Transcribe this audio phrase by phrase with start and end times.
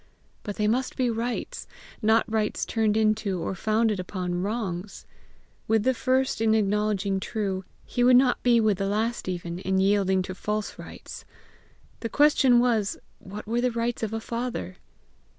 [0.41, 1.67] BUT THEY MUST BE RIGHTS,
[2.01, 5.05] not rights turned into, or founded upon wrongs.
[5.67, 9.77] With the first in acknowledging true, he would not be with the last even, in
[9.77, 11.23] yielding to false rights!
[11.99, 14.77] The question was, what were the rights of a father?